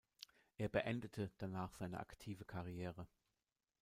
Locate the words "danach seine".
1.37-1.99